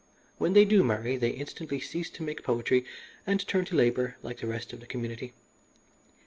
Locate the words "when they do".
0.39-0.83